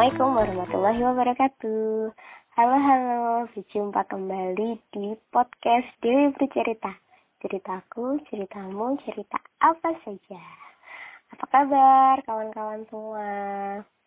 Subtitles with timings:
[0.00, 2.08] Assalamualaikum warahmatullahi wabarakatuh.
[2.56, 6.88] Halo halo, berjumpa kembali di podcast Dewi Bercerita.
[7.44, 10.40] Ceritaku, ceritamu, cerita apa saja.
[11.36, 13.28] Apa kabar kawan-kawan semua?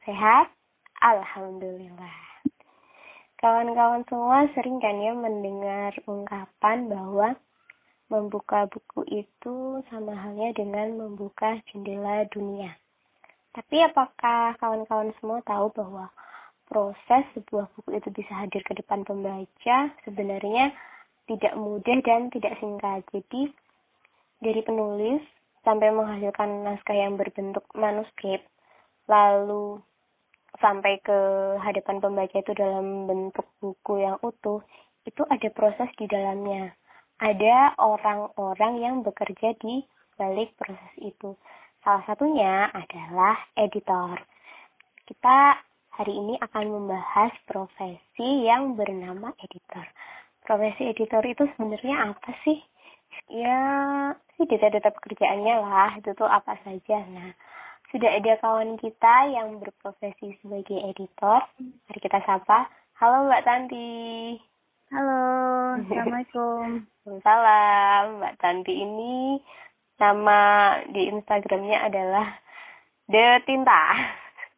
[0.01, 0.49] Sehat?
[0.97, 2.17] Alhamdulillah.
[3.37, 7.37] Kawan-kawan semua sering kan ya mendengar ungkapan bahwa
[8.09, 12.81] membuka buku itu sama halnya dengan membuka jendela dunia.
[13.53, 16.09] Tapi apakah kawan-kawan semua tahu bahwa
[16.65, 20.73] proses sebuah buku itu bisa hadir ke depan pembaca sebenarnya
[21.29, 23.05] tidak mudah dan tidak singkat.
[23.13, 23.53] Jadi
[24.41, 25.21] dari penulis
[25.61, 28.41] sampai menghasilkan naskah yang berbentuk manuskrip,
[29.07, 29.79] lalu
[30.59, 31.19] sampai ke
[31.61, 34.59] hadapan pembaca itu dalam bentuk buku yang utuh,
[35.05, 36.73] itu ada proses di dalamnya
[37.23, 39.85] ada orang-orang yang bekerja di
[40.19, 41.39] balik proses itu.
[41.83, 44.15] Salah satunya adalah editor.
[45.03, 45.59] Kita
[45.91, 49.83] hari ini akan membahas profesi yang bernama editor.
[50.47, 52.55] Profesi editor itu sebenarnya apa sih?
[53.27, 53.59] Ya,
[54.39, 57.03] sih data-data pekerjaannya lah, itu tuh apa saja.
[57.03, 57.35] Nah,
[57.91, 61.43] sudah ada kawan kita yang berprofesi sebagai editor.
[61.59, 62.71] Mari kita sapa.
[62.95, 64.39] Halo Mbak Tanti.
[64.87, 65.19] Halo,
[65.83, 66.87] Assalamualaikum.
[67.27, 69.43] Salam, Mbak Tanti ini
[70.03, 70.39] nama
[70.91, 72.27] di Instagramnya adalah
[73.07, 73.81] The Tinta.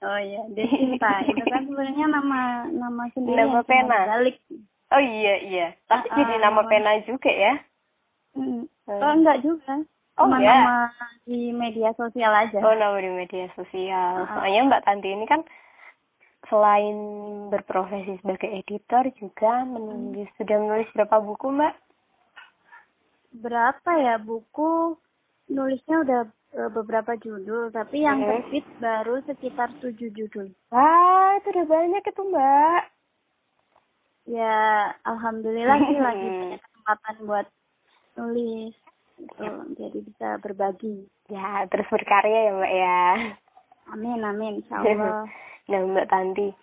[0.02, 1.14] Oh iya, The Tinta.
[1.30, 2.42] Itu kan sebenarnya nama
[2.74, 3.38] nama sendiri.
[3.38, 4.00] Nama pena.
[4.18, 4.38] Balik.
[4.94, 5.68] Oh iya iya.
[5.86, 7.54] Tapi uh, jadi nama pena juga ya?
[8.34, 8.66] Hmm.
[8.90, 9.86] Oh enggak juga.
[10.16, 10.50] Oh Cuma ya.
[10.50, 10.78] nama
[11.28, 12.58] di media sosial aja.
[12.62, 14.26] Oh nama di media sosial.
[14.30, 15.42] Soalnya Mbak Tanti ini kan
[16.50, 16.98] selain
[17.50, 20.38] berprofesi sebagai editor juga menulis hmm.
[20.38, 21.74] sudah menulis berapa buku mbak?
[23.36, 24.96] Berapa ya buku
[25.50, 26.22] nulisnya udah
[26.58, 28.30] uh, beberapa judul tapi yang Oke.
[28.30, 30.50] terbit baru sekitar tujuh judul.
[30.74, 32.84] Wah itu udah banyak itu mbak.
[34.26, 34.58] Ya
[35.06, 37.48] alhamdulillah sih lagi punya kesempatan buat
[38.18, 38.74] nulis
[39.16, 39.46] gitu
[39.78, 41.06] jadi bisa berbagi.
[41.30, 43.02] Ya terus berkarya ya mbak ya.
[43.94, 45.26] Amin amin insyaallah.
[45.66, 46.54] Nah, Mbak Tanti,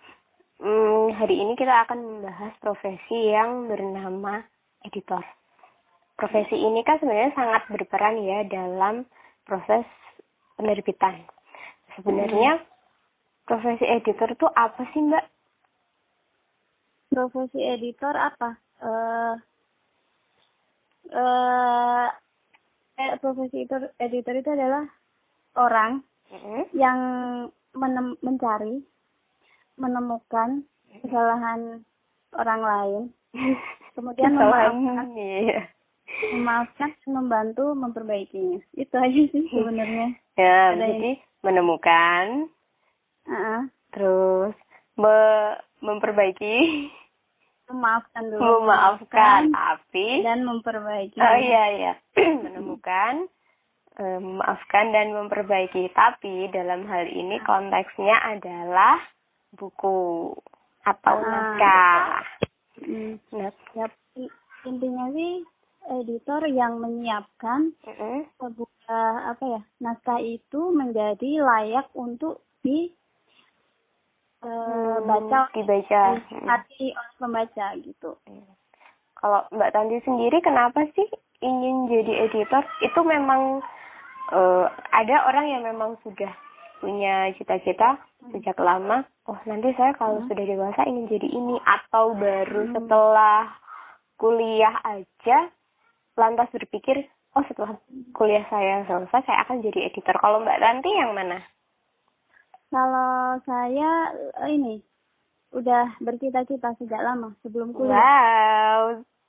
[0.63, 4.39] hmm, hari ini kita akan membahas profesi yang bernama
[4.87, 5.19] editor.
[6.13, 9.03] Profesi ini kan sebenarnya sangat berperan ya dalam
[9.43, 9.85] proses
[10.55, 11.25] penerbitan.
[11.97, 12.61] Sebenarnya
[13.43, 15.25] profesi editor itu apa sih Mbak?
[17.13, 18.49] Profesi editor apa?
[18.81, 19.35] Eh
[21.17, 22.07] uh,
[22.97, 24.85] uh, profesi editor, editor itu adalah
[25.57, 26.01] orang
[26.33, 26.63] Mm -hmm.
[26.73, 26.99] yang
[27.77, 28.81] menem mencari
[29.77, 30.65] menemukan
[31.05, 31.85] kesalahan
[32.33, 33.03] orang lain,
[33.97, 35.69] kemudian memaafkan, iya.
[36.31, 38.59] Memaafkan, membantu memperbaikinya.
[38.73, 40.13] Itu aja sih sebenarnya.
[40.33, 42.49] Ya, jadi menemukan,
[43.23, 43.61] Uh-uh.
[43.89, 44.55] terus
[44.95, 45.15] me
[45.79, 46.89] memperbaiki,
[47.65, 48.63] Memaafkan dulu.
[48.63, 51.15] memaafkan, tapi dan memperbaiki.
[51.15, 51.93] oh iya iya,
[52.43, 53.27] menemukan,
[53.95, 55.87] eh, memaafkan dan memperbaiki.
[55.89, 58.99] Tapi dalam hal ini konteksnya adalah
[59.51, 60.31] buku
[60.81, 61.23] atau Ah.
[61.23, 62.03] naskah.
[62.81, 63.15] Hmm.
[63.31, 63.51] Nah,
[64.17, 64.35] i-
[64.65, 65.45] intinya sih
[65.89, 68.27] editor yang menyiapkan mm-mm.
[68.37, 69.01] sebuah
[69.31, 72.91] apa ya naskah itu menjadi layak untuk di
[74.43, 76.19] eh, Hmm, baca dibaca.
[76.47, 78.11] hati oleh pembaca gitu.
[79.15, 81.07] Kalau Mbak Tanti sendiri kenapa sih
[81.39, 82.63] ingin jadi editor?
[82.81, 83.63] Itu memang
[84.31, 86.31] eh, ada orang yang memang sudah
[86.79, 87.95] punya cita-cita
[88.31, 89.07] sejak lama.
[89.23, 90.27] Oh nanti saya kalau Hmm.
[90.27, 92.73] sudah dewasa ingin jadi ini atau baru Hmm.
[92.75, 93.47] setelah
[94.15, 95.47] kuliah aja
[96.13, 97.73] lantas berpikir oh setelah
[98.13, 100.13] kuliah saya selesai saya akan jadi editor.
[100.21, 101.41] Kalau Mbak Tanti yang mana?
[102.69, 104.13] Kalau saya
[104.49, 104.81] ini
[105.53, 108.01] udah bercita-cita sejak lama sebelum kuliah.
[108.01, 108.81] Wow,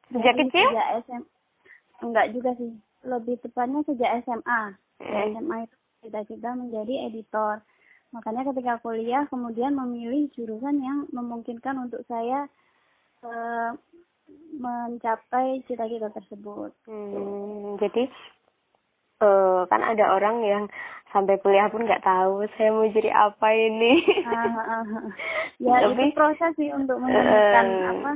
[0.08, 0.68] sejak Jadi kecil?
[0.72, 1.22] Sejak SM
[2.04, 2.72] enggak juga sih.
[3.04, 4.62] Lebih tepatnya sejak SMA.
[5.00, 5.32] Sejak Hmm.
[5.36, 7.60] SMA itu cita-cita menjadi editor.
[8.16, 12.48] Makanya ketika kuliah kemudian memilih jurusan yang memungkinkan untuk saya
[13.24, 13.70] eh,
[14.58, 16.70] mencapai cita-cita tersebut.
[16.86, 18.08] Hmm, jadi
[19.22, 20.64] eh kan ada orang yang
[21.14, 24.02] sampai kuliah pun nggak tahu saya mau jadi apa ini.
[24.26, 25.06] Ah, ah, ah.
[25.62, 28.10] ya Tapi, itu proses sih untuk menemukan eh, apa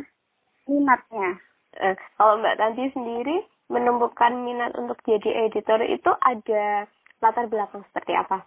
[0.67, 1.31] minatnya.
[1.79, 3.37] eh, kalau Mbak Tanti sendiri
[3.71, 6.89] menemukan minat untuk jadi editor itu ada
[7.23, 8.43] latar belakang seperti apa?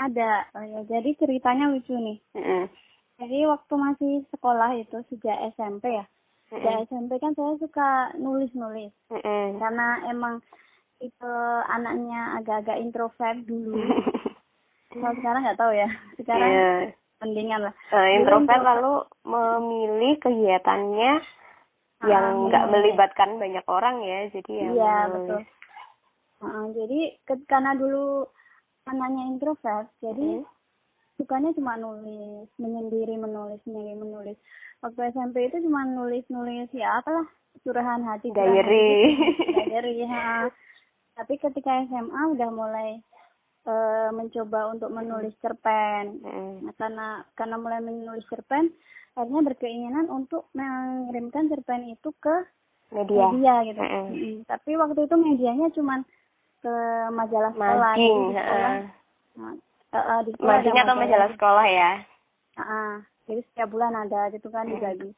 [0.00, 2.18] Ada, oh ya, jadi ceritanya lucu nih.
[2.36, 2.64] Mm-mm.
[3.20, 6.04] Jadi waktu masih sekolah itu sejak SMP ya.
[6.50, 8.90] Sejak SMP kan saya suka nulis-nulis
[9.56, 10.42] karena emang
[10.98, 11.32] itu
[11.66, 13.78] anaknya agak-agak introvert dulu.
[14.92, 15.88] Kalau sekarang nggak tahu ya.
[16.18, 16.70] Sekarang Iya.
[17.20, 21.12] mendingan lah uh, introvert lalu memilih kegiatannya
[22.02, 22.72] yang Ah, nggak menulis.
[22.74, 25.40] melibatkan banyak orang ya jadi ya Iya betul.
[26.40, 28.24] Heeh, jadi ke- karena dulu
[28.86, 30.48] anaknya introvert, jadi Hmm.
[31.14, 34.38] sukanya cuma nulis, menyendiri menulis, menyendiri menulis.
[34.80, 37.28] Waktu SMP itu cuma nulis-nulis ya apalah
[37.60, 38.32] curahan hati.
[38.32, 39.16] Diary.
[39.68, 40.48] Diary ya.
[41.16, 42.96] Tapi ketika SMA udah mulai
[43.68, 46.24] eh, mencoba untuk menulis cerpen.
[46.24, 46.54] Mm.
[46.64, 48.72] Nah, karena karena mulai menulis cerpen,
[49.12, 52.48] akhirnya berkeinginan untuk mengirimkan cerpen itu ke
[52.90, 53.80] media media gitu.
[53.80, 54.04] Mm-mm.
[54.10, 54.36] Mm-mm.
[54.48, 56.00] Tapi waktu itu medianya cuman
[56.60, 56.74] ke
[57.12, 57.94] majalah sekolah.
[57.96, 58.72] maging di sekolah,
[59.40, 61.90] nah, eh, eh, di sekolah atau majalah sekolah ya
[62.60, 62.96] Ah,
[63.30, 65.10] jadi setiap bulan ada gitu kan dibagi.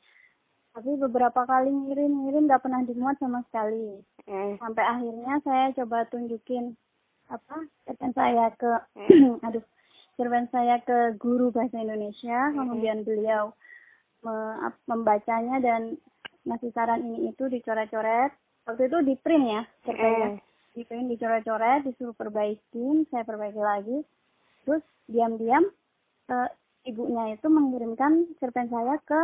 [0.72, 4.00] Tapi beberapa kali ngirim-ngirim nggak pernah dimuat sama sekali.
[4.56, 6.76] Sampai akhirnya saya coba tunjukin
[7.28, 8.72] apa cerpen saya ke
[9.48, 9.64] aduh
[10.16, 13.52] cerpen saya ke guru bahasa Indonesia, kemudian beliau
[14.22, 15.96] me- membacanya dan
[16.44, 18.32] ngasih saran ini itu dicoret-coret.
[18.64, 20.28] Waktu itu di print ya cerpennya.
[20.72, 23.98] Di print dicoret-coret, disuruh perbaikin, saya perbaiki lagi.
[24.64, 25.68] Terus diam-diam
[26.28, 26.48] eh,
[26.84, 29.20] ibunya itu mengirimkan cerpen saya ke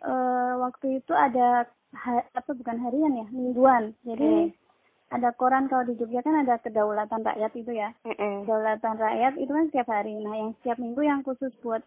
[0.00, 1.64] eh, waktu itu ada
[1.94, 3.94] ha- apa bukan harian ya mingguan.
[4.02, 4.62] Jadi Hmm.
[5.10, 7.94] ada koran kalau di Jogja kan ada kedaulatan rakyat itu ya.
[8.02, 8.44] Mm-mm.
[8.44, 10.12] kedaulatan rakyat itu kan setiap hari.
[10.16, 11.80] Nah yang setiap minggu yang khusus buat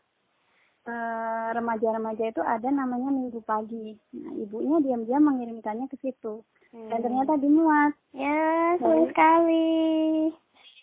[0.88, 4.00] eh, remaja-remaja itu ada namanya minggu pagi.
[4.15, 6.42] Nah ibunya diam-diam mengirimkannya ke situ.
[6.71, 7.03] Dan Hmm.
[7.03, 7.92] ternyata dimuat.
[8.12, 8.39] Ya
[8.77, 10.31] senang sekali.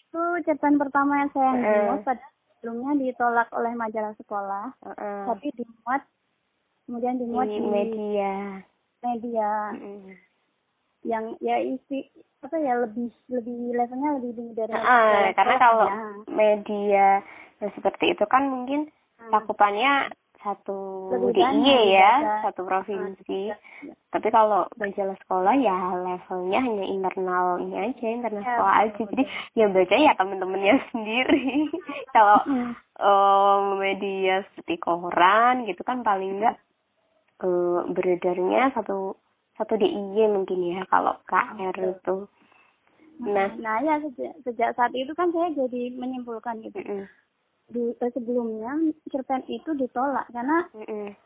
[0.05, 2.23] itu cerpen pertama yang saya dimuat pada
[2.65, 5.21] sebelumnya ditolak oleh majalah sekolah Heeh.
[5.29, 6.01] tapi dimuat
[6.89, 8.33] kemudian dimuat di di media
[9.05, 10.17] media Mm.
[11.05, 12.09] yang ya isi
[12.41, 16.01] apa ya lebih lebih levelnya lebih tinggi dari majalah karena kalau ya.
[16.33, 17.07] media
[17.61, 18.89] yang seperti itu kan mungkin
[19.29, 20.09] cakupannya
[20.45, 20.77] satu
[21.09, 22.33] Lebih DIY ya, bisa.
[22.45, 23.49] satu provinsi.
[23.51, 23.95] Ah, iya.
[24.13, 28.93] Tapi kalau majalah sekolah ya levelnya hanya internal ini aja, internal Ya, sekolah betul, aja.
[28.93, 29.09] betul.
[29.11, 29.25] Jadi
[29.57, 31.49] ya baca ya temen-temennya sendiri.
[32.13, 32.71] kalau Hmm.
[32.77, 36.57] eh, media seperti koran gitu kan paling enggak
[37.41, 39.17] eh, beredarnya satu
[39.57, 42.29] satu DIY mungkin ya kalau KR itu.
[43.15, 47.07] Nah, nah ya sejak, sejak saat itu kan saya jadi menyimpulkan gitu mm-mm,
[47.65, 48.77] di eh, sebelumnya
[49.09, 51.17] cerpen itu ditolak karena mm-mm,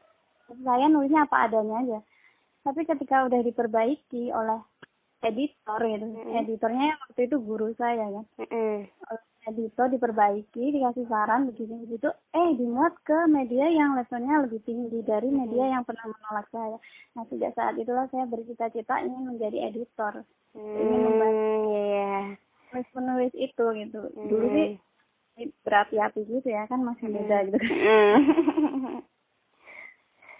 [0.62, 1.98] saya nulisnya apa adanya aja
[2.62, 4.60] tapi ketika udah diperbaiki oleh
[5.20, 6.38] editor gitu Mm-mm.
[6.38, 8.86] editornya waktu itu guru saya kan mm-mm.
[8.86, 15.00] oleh editor diperbaiki dikasih saran begini begitu eh dimuat ke media yang levelnya lebih tinggi
[15.02, 16.76] dari media yang pernah menolak saya
[17.16, 20.22] nah sejak saat itulah saya bercita-cita ingin menjadi editor
[20.54, 22.18] ingin membantu Hmm, ya ya.
[22.70, 24.54] penulis penulis itu gitu dulu Hmm.
[24.54, 24.68] sih
[25.62, 27.76] berapi-api gitu ya kan masih muda gitu kan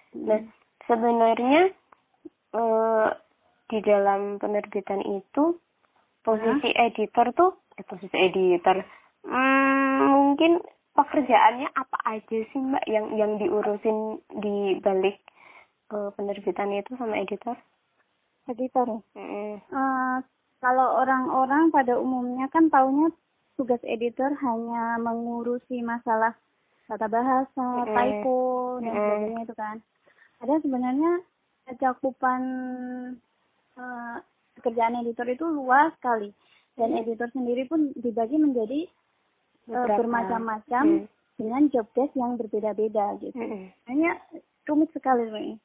[0.09, 0.25] Mm.
[0.25, 0.41] nah,
[0.89, 1.63] sebenarnya
[2.57, 3.09] eh,
[3.69, 5.61] di dalam penerbitan itu
[6.25, 8.83] posisi editor tuh eh, posisi editor
[9.29, 10.65] hmm, mungkin
[10.97, 15.21] pekerjaannya apa aja sih mbak yang yang diurusin di balik
[15.93, 17.55] eh, penerbitan itu sama editor?
[18.49, 19.61] editor ya Mm.
[19.61, 20.17] Eh,
[20.59, 23.13] kalau orang-orang pada umumnya kan taunya
[23.59, 26.33] tugas editor hanya mengurusi masalah
[26.87, 27.91] tata bahasa, Mm-mm.
[27.91, 28.39] typo
[28.81, 29.77] dan sebagainya itu kan.
[30.39, 31.13] Ada sebenarnya
[31.77, 32.43] cakupan
[33.75, 34.17] eh,
[34.55, 36.31] pekerjaan editor itu luas sekali
[36.75, 37.03] dan Mm.
[37.03, 38.87] editor sendiri pun dibagi menjadi
[39.67, 39.99] Beberapa.
[40.01, 41.07] bermacam-macam Mm.
[41.37, 43.37] dengan job desk yang berbeda-beda gitu.
[43.37, 43.71] Mm-mm.
[43.87, 44.17] Hanya
[44.65, 45.57] rumit sekali sebenarnya.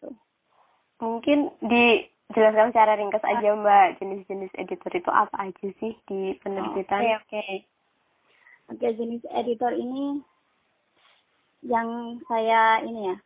[0.00, 0.14] Tuh.
[0.98, 1.38] Mungkin
[2.28, 7.00] dijelaskan secara ringkas aja Mbak, jenis-jenis editor itu apa aja sih di penerbitan?
[7.00, 7.44] Oke, oke.
[8.66, 10.18] Oke, jenis editor ini
[11.62, 13.16] yang saya ini ya.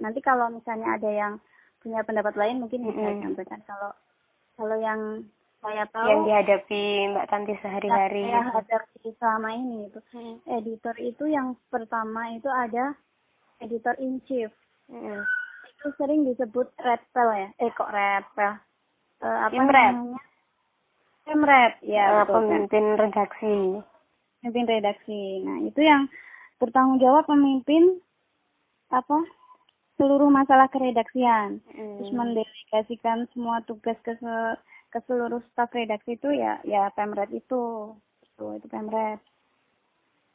[0.00, 1.34] Nanti kalau misalnya ada yang
[1.80, 3.22] punya pendapat lain mungkin bisa Mm-mm.
[3.24, 3.60] sampaikan.
[3.64, 3.90] Kalau
[4.54, 5.26] kalau yang
[5.62, 6.82] saya tahu Yang dihadapi
[7.14, 8.22] Mbak Tanti sehari-hari.
[8.28, 8.52] saya gitu.
[8.58, 10.36] hadapi selama ini itu Mm.
[10.60, 12.92] editor itu yang pertama itu ada
[13.58, 14.52] editor in chief.
[14.92, 15.24] Mm.
[15.82, 17.48] Itu sering disebut redpel ya.
[17.58, 18.52] Eh kok redpel?
[19.18, 19.92] Eh, apa Imret.
[19.92, 20.22] namanya?
[21.24, 22.42] Imret, ya Eh, betul kan.
[22.46, 23.56] pemimpin redaksi.
[24.38, 25.22] pemimpin redaksi.
[25.42, 26.06] Nah, itu yang
[26.56, 27.98] bertanggung jawab memimpin
[28.88, 29.18] apa?
[29.92, 31.62] seluruh masalah keredaksian.
[31.68, 31.94] Mm.
[32.00, 34.16] Terus mendelegasikan semua tugas ke
[34.88, 37.94] ke seluruh staf redaksi itu ya ya Pemret itu.
[38.24, 39.22] Itu itu Pemret.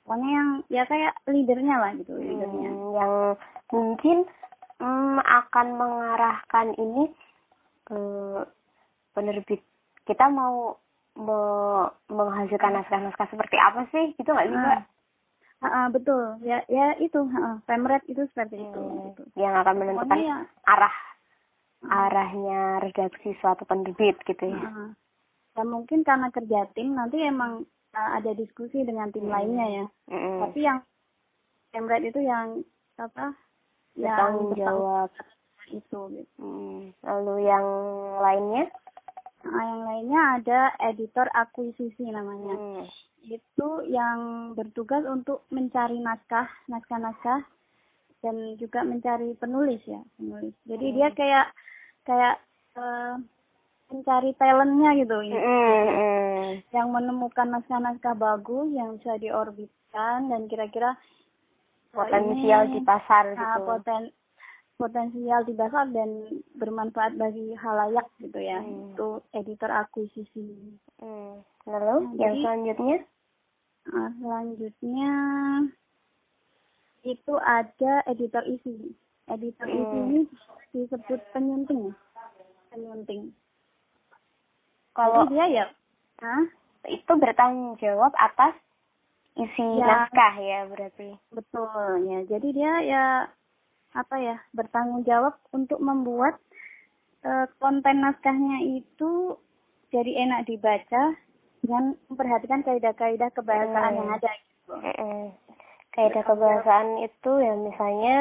[0.08, 2.70] Pokoknya yang ya kayak leadernya lah gitu, leadernya.
[2.70, 3.14] Hmm, yang
[3.76, 4.18] mungkin
[4.80, 7.10] mm, akan mengarahkan ini
[7.92, 8.42] eh,
[9.14, 9.62] penerbit
[10.06, 10.78] kita mau
[11.18, 14.64] me- menghasilkan naskah-naskah seperti apa sih gitu nggak sih mbak?
[14.64, 14.86] Nah,
[15.58, 16.38] Ah, betul.
[16.46, 17.56] Ya ya itu, heeh.
[17.66, 18.78] Pemret itu seperti itu.
[18.78, 19.26] Hmm, gitu.
[19.42, 20.38] yang akan menentukan Pokoknya ya
[20.70, 20.96] arah
[21.82, 24.62] arahnya redaksi suatu penerbit gitu ya.
[24.62, 24.90] Heeh.
[25.58, 27.66] Ya mungkin karena kerja tim nanti emang
[27.98, 29.86] uh, ada diskusi dengan tim lainnya ya.
[30.14, 30.46] Mm-mm.
[30.46, 30.80] Tapi yang
[31.74, 32.62] Pemret itu yang
[33.02, 33.34] apa?
[33.98, 35.10] Bertanggung jawab.
[35.68, 36.40] itu gitu.
[36.40, 37.66] Hmm, Lalu yang
[38.24, 38.72] lainnya?
[39.44, 42.56] Nah, yang lainnya ada editor akuisisi namanya.
[42.56, 42.86] Hmm.
[43.28, 47.44] Itu yang bertugas untuk mencari naskah, naskah-naskah
[48.24, 50.56] dan juga mencari penulis ya, penulis.
[50.64, 50.96] Jadi Hmm.
[50.96, 51.46] dia kayak
[52.08, 52.36] kayak
[52.78, 53.14] eh,
[53.92, 55.18] mencari talentnya gitu.
[55.20, 56.48] Hmm, hmm.
[56.72, 60.96] yang menemukan naskah-naskah bagus yang bisa diorbitkan dan kira-kira
[61.98, 63.60] Potensial ini, di pasar gitu.
[63.64, 64.04] poten
[64.76, 66.10] potensial di pasar dan
[66.54, 68.94] bermanfaat bagi halayak gitu ya Hmm.
[68.94, 71.42] itu editor akuisisi Hmm.
[71.66, 72.98] Lalu Nah, yang jadi- selanjutnya?
[73.88, 75.12] Nah, selanjutnya
[77.04, 78.94] itu ada editor isi
[79.26, 80.08] editor isi Hmm.
[80.08, 80.20] ini
[80.72, 81.96] disebut penyunting
[82.70, 83.34] penyunting
[84.92, 85.66] Kalau Jadi dia ya
[86.20, 86.44] Hah?
[86.88, 88.58] itu bertanggung jawab atas
[89.38, 89.86] isi Ya.
[89.86, 91.10] naskah ya berarti.
[91.30, 91.72] Betul
[92.06, 92.20] ya.
[92.26, 93.04] Jadi dia ya
[93.94, 96.38] apa ya bertanggung jawab untuk membuat
[97.22, 99.38] eh, konten naskahnya itu
[99.90, 101.16] jadi enak dibaca
[101.60, 104.00] dengan memperhatikan kaidah-kaidah kebahasaan Hmm.
[104.00, 104.32] yang ada.
[104.32, 104.74] Gitu.
[104.74, 105.22] Mm-mm.
[105.92, 108.18] Kaidah kebahasaan itu ya misalnya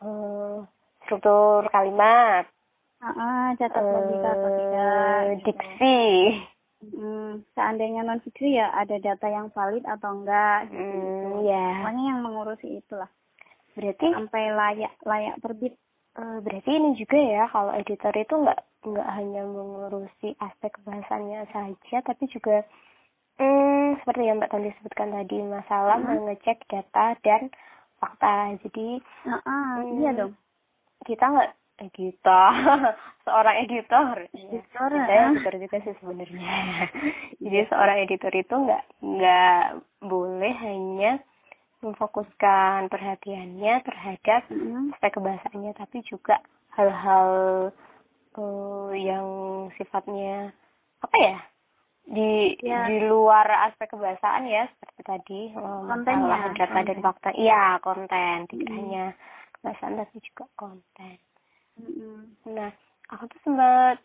[0.00, 0.56] eh,
[1.02, 2.44] struktur kalimat,
[3.00, 5.20] ah, catat logika atau eh, tidak.
[5.40, 5.44] gitu.
[5.48, 6.00] diksi,
[6.92, 10.68] Hmm, seandainya non fiksi ya ada data yang valid atau enggak.
[10.68, 10.82] Gitu.
[10.82, 11.66] Hmm, ya.
[11.80, 13.10] Pokoknya yang mengurusi itulah
[13.74, 15.74] Berarti sampai layak layak terbit.
[16.14, 21.98] eh, berarti ini juga ya kalau editor itu nggak nggak hanya mengurusi aspek bahasanya saja,
[22.06, 22.62] tapi juga
[23.42, 26.22] hmm, seperti yang Mbak Tanti sebutkan tadi masalah Hmm.
[26.22, 27.50] mengecek data dan
[27.98, 28.54] fakta.
[28.62, 29.98] Jadi Ah, ah, Hmm.
[29.98, 30.32] iya dong.
[31.02, 32.40] kita nggak kita
[33.24, 35.04] seorang editor Editor, ya.
[35.04, 36.56] saya editor juga sih sebenarnya
[37.42, 39.62] jadi seorang editor itu nggak nggak
[40.00, 41.18] boleh hanya
[41.80, 44.94] memfokuskan perhatiannya terhadap Mm-mm.
[44.94, 46.40] aspek kebahasaannya tapi juga
[46.72, 47.28] hal-hal
[48.34, 49.26] eh, yang
[49.74, 50.54] sifatnya
[51.00, 51.38] apa ya
[52.04, 52.84] di Ya.
[52.84, 57.02] di luar aspek kebahasaan ya seperti tadi eh, Kontennya, masalah data dan konten.
[57.02, 58.76] fakta iya konten tidak Mm.
[58.78, 59.04] hanya
[59.54, 61.16] kebahasaan tapi juga konten.
[62.44, 62.70] Nah
[63.10, 63.98] aku tuh sempat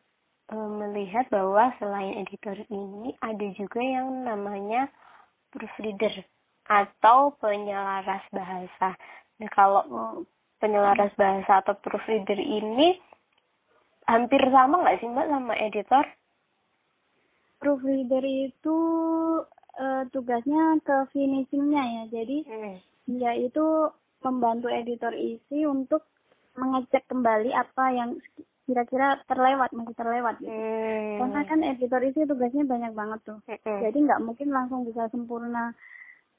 [0.51, 4.89] eh, melihat bahwa selain editor ini ada juga yang namanya
[5.53, 6.25] proofreader
[6.69, 8.97] atau penyelaras bahasa
[9.39, 9.83] nah kalau
[10.59, 12.99] penyelaras bahasa atau proofreader ini
[14.09, 16.05] hampir sama nggak sih mbak sama editor?
[17.59, 18.77] proofreader itu
[19.77, 22.03] eh, tugasnya ke finishingnya ya.
[22.09, 22.37] Jadi
[23.19, 23.91] dia itu
[24.23, 26.07] membantu editor isi untuk
[26.59, 28.19] mengecek kembali apa yang
[28.69, 30.53] kira-kira terlewat masih terlewat gitu.
[30.53, 31.17] Hmm.
[31.25, 33.39] Karena kan editor isi tugasnya banyak banget tuh.
[33.49, 33.79] Mm-mm.
[33.81, 35.73] Jadi nggak mungkin langsung bisa sempurna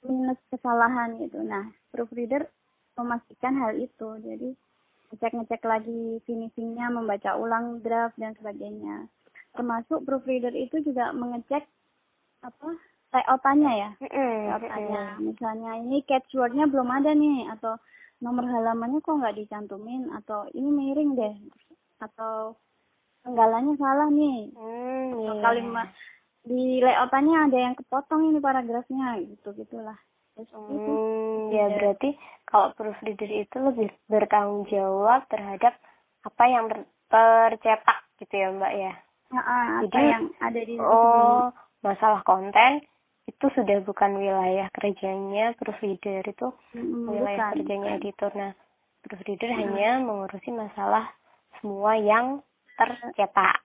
[0.07, 1.43] minus kesalahan gitu.
[1.43, 2.47] Nah, proofreader
[2.95, 4.09] memastikan hal itu.
[4.23, 4.55] Jadi
[5.11, 9.11] ngecek-ngecek lagi finishingnya, membaca ulang draft dan sebagainya.
[9.51, 11.67] Termasuk proofreader itu juga mengecek
[12.47, 12.69] apa
[13.11, 13.91] layoutannya ya.
[14.07, 14.35] Mm-mm.
[14.55, 15.05] Layoutannya.
[15.19, 17.75] Misalnya ini catchwordnya belum ada nih atau
[18.21, 21.35] nomor halamannya kok nggak dicantumin atau ini miring deh
[22.01, 22.55] atau
[23.25, 25.43] penggalannya salah nih Hmm, atau iya.
[25.43, 25.89] kalimat
[26.41, 29.99] di layoutannya ada yang kepotong ini paragrafnya gitu gitulah
[30.37, 31.77] terus itu Hmm, ya Iya.
[31.77, 32.11] berarti
[32.49, 35.77] kalau proofreader itu lebih bertanggung jawab terhadap
[36.25, 38.93] apa yang ter- tercetak gitu ya mbak ya?
[39.31, 41.49] ya, ah, apa Jadi, yang ada di Oh,
[41.81, 42.85] masalah konten
[43.29, 48.31] itu sudah bukan wilayah kerjanya proofreader itu Mm, wilayah bukan, kerjanya editor.
[48.33, 48.53] Nah,
[49.05, 49.59] proofreader Hmm.
[49.61, 51.11] hanya mengurusi masalah
[51.61, 52.41] semua yang
[52.77, 53.61] tercetak.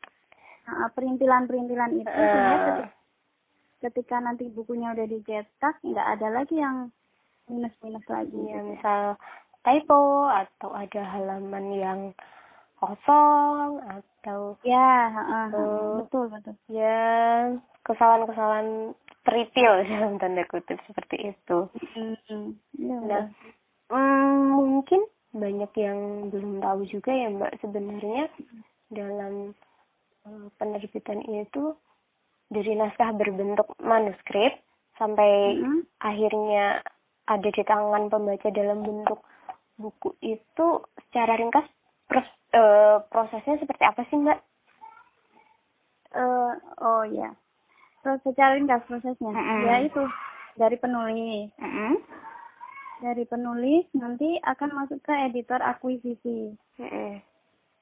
[0.66, 2.90] Nah, perintilan-perintilan itu sehingga ketika,
[3.86, 6.90] ketika nanti bukunya udah dicetak nggak ada lagi yang
[7.46, 8.74] minus-minus lagi Ya, gitu.
[8.74, 9.02] misal
[9.62, 12.00] typo atau ada halaman yang
[12.76, 16.02] kosong atau ya ah, Oh.
[16.02, 17.54] betul betul ya
[17.86, 21.58] kesalahan-kesalahan trivial dalam tanda kutip seperti itu.
[21.98, 23.24] Mm, iya, Nah,
[23.92, 25.02] hmm, mungkin
[25.36, 26.00] banyak yang
[26.32, 28.32] belum tahu juga ya Mbak sebenarnya
[28.88, 29.52] dalam
[30.24, 31.76] eh, penerbitan itu
[32.48, 34.62] dari naskah berbentuk manuskrip
[34.96, 35.84] sampai Mm-mm.
[36.00, 36.80] akhirnya
[37.26, 39.20] ada di tangan pembaca dalam bentuk
[39.76, 40.68] buku itu
[41.10, 41.68] secara ringkas
[42.08, 44.40] pros- eh, prosesnya seperti apa sih Mbak?
[46.16, 47.36] Eh, oh ya.
[47.36, 47.45] Terus
[48.22, 49.32] secara ringkas prosesnya.
[49.34, 49.60] Mm-mm.
[49.66, 50.04] Ya itu
[50.56, 51.50] dari penulis.
[52.96, 56.56] dari penulis nanti akan masuk ke editor akuisisi.
[56.80, 57.20] Mm-mm.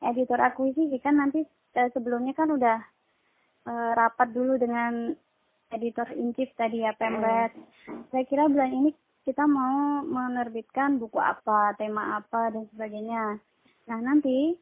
[0.04, 1.46] Editor akuisisi kan nanti
[1.78, 2.78] eh, sebelumnya kan udah
[3.70, 5.14] eh, rapat dulu dengan
[5.74, 7.54] editor in chief tadi ya Pemret.
[8.10, 8.90] Saya kira bulan ini
[9.24, 13.40] kita mau menerbitkan buku apa, tema apa dan sebagainya.
[13.88, 14.54] Nah nanti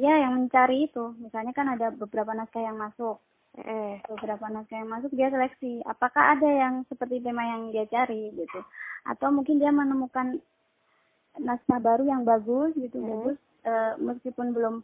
[0.00, 3.20] ya yang mencari itu, misalnya kan ada beberapa naskah yang masuk
[3.58, 3.98] Mm-mm.
[4.06, 8.60] beberapa naskah yang masuk dia seleksi apakah ada yang seperti tema yang dia cari gitu
[9.02, 10.38] atau mungkin dia menemukan
[11.36, 13.10] naskah baru yang bagus gitu Hmm.
[13.10, 14.74] bagus eh, meskipun belum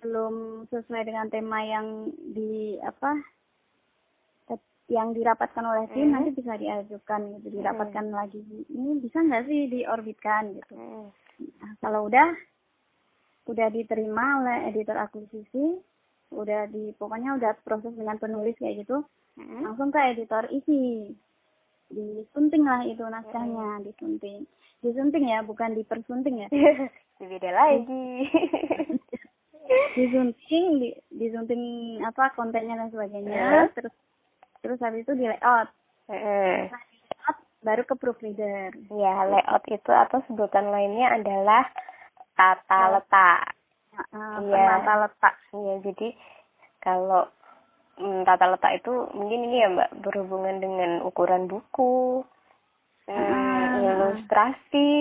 [0.00, 0.34] belum
[0.68, 3.16] sesuai dengan tema yang di apa
[4.48, 6.14] eh, yang dirapatkan oleh tim Hmm.
[6.20, 11.06] nanti bisa diajukan gitu dirapatkan lagi ini bisa nggak sih diorbitkan gitu Mm-mm.
[11.36, 12.32] Nah, kalau udah
[13.46, 15.76] udah diterima oleh editor akuisisi,
[16.34, 19.06] udah di pokoknya udah proses dengan penulis kayak gitu,
[19.38, 19.62] Mm-mm.
[19.62, 21.14] langsung ke editor isi.
[21.86, 24.42] Disunting lah itu naskahnya, disunting.
[24.82, 26.48] Disunting ya, bukan dipersunting ya.
[27.22, 28.26] Beda lagi.
[29.98, 31.62] disunting, di, disunting
[32.02, 33.62] apa kontennya dan sebagainya, Ya.
[33.74, 33.94] terus
[34.62, 35.70] terus habis itu di layout.
[36.10, 36.70] Mm-mm.
[36.70, 38.70] Nah, di layout baru ke proofreader.
[38.92, 41.70] Ya, layout itu atau sebutan lainnya adalah
[42.36, 43.55] tata letak.
[43.96, 44.52] Nah, Iya.
[44.52, 45.34] penata letak.
[45.56, 46.08] Iya, jadi
[46.84, 47.24] kalau
[47.96, 52.20] mm, tata letak itu mungkin ini ya Mbak berhubungan dengan ukuran buku,
[53.08, 53.80] mm, Ah.
[53.80, 54.92] ilustrasi,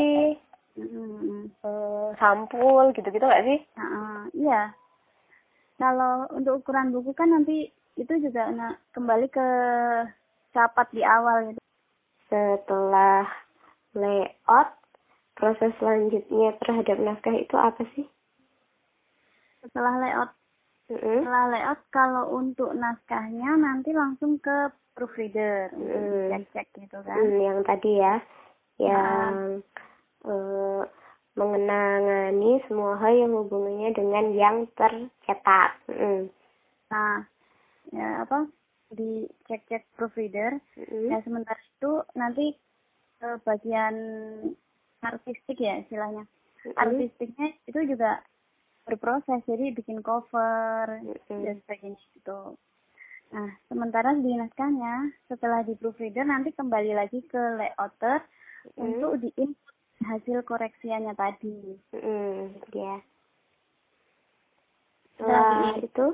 [0.80, 3.60] eh, sampul gitu-gitu nggak sih?
[3.76, 4.72] Nah, iya.
[5.76, 7.68] Kalau untuk ukuran buku kan nanti
[8.00, 9.48] itu juga nah, kembali ke
[10.56, 11.60] capat di awal gitu.
[12.32, 13.28] Setelah
[13.92, 14.70] layout,
[15.36, 18.08] proses selanjutnya terhadap naskah itu apa sih?
[19.66, 20.32] Setelah layout,
[20.94, 21.26] Mm-mm.
[21.26, 26.30] setelah layout kalau untuk naskahnya nanti langsung ke proofreader, Hmm.
[26.32, 27.18] cek-cek gitu kan.
[27.18, 28.22] Hmm, yang tadi ya,
[28.78, 29.60] yang
[30.26, 30.82] eh,
[31.36, 35.76] mengenangani semua hal yang hubungannya dengan yang tercetak.
[35.92, 36.32] Mm.
[36.90, 37.28] Nah,
[37.92, 38.48] ya apa?
[38.96, 40.58] Dicek-cek proofreader.
[40.80, 41.12] Mm.
[41.12, 42.56] Ya sementara itu nanti
[43.20, 43.96] ke bagian
[45.04, 46.24] artistik ya istilahnya.
[46.66, 46.74] Mm.
[46.82, 48.26] artistiknya itu juga
[48.86, 51.42] berproses jadi bikin cover Mm-mm.
[51.42, 52.54] dan sebagainya gitu
[53.34, 58.22] nah sementara di naskahnya setelah di proofreader nanti kembali lagi ke layouter
[58.66, 58.82] Mm.
[58.82, 62.98] untuk di input hasil koreksiannya tadi Mm, ya.
[65.14, 66.08] Setelah Setelah itu,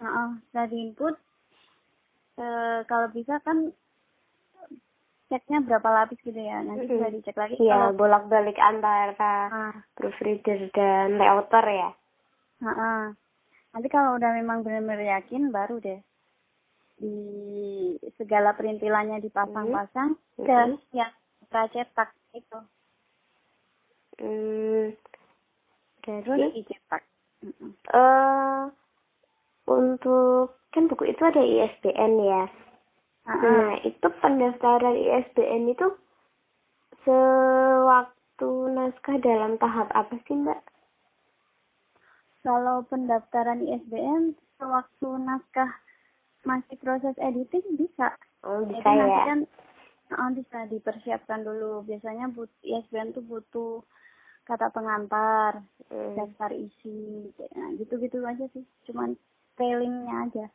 [0.00, 1.14] nah, setelah di input
[2.36, 3.76] eh, kalau bisa kan
[5.26, 9.10] ceknya berapa lapis gitu ya nanti bisa dicek lagi ya kalau bolak-balik antara
[9.50, 11.90] nah, proofreader dan layouter ya.
[12.62, 13.04] nah, ah.
[13.74, 16.00] nanti kalau udah memang benar-benar yakin baru deh
[16.96, 17.18] di
[18.16, 20.46] segala perintilannya dipasang-pasang Mhm.
[20.46, 21.12] dan yang
[21.48, 22.58] pracetak itu
[24.16, 24.96] Hmm,
[26.00, 27.04] terus dicetak
[27.44, 27.76] Mm-mm.
[27.92, 28.64] eh
[29.68, 32.42] untuk kan buku itu ada ISBN ya.
[33.26, 33.42] Ah, ah.
[33.42, 35.88] Nah, itu pendaftaran ISBN itu
[37.02, 40.62] sewaktu naskah dalam tahap apa sih, Mbak?
[42.46, 45.66] kalau pendaftaran ISBN sewaktu naskah
[46.46, 48.14] masih proses editing bisa
[48.46, 49.24] Oh, Jadi bisa nanti ya.
[49.26, 49.40] kan
[50.14, 53.82] ah, bisa dipersiapkan dulu biasanya but ISBN tuh butuh
[54.46, 56.14] kata pengantar Hmm.
[56.14, 59.18] daftar isi nah, gitu-gitu aja sih cuman
[59.58, 60.46] trailingnya aja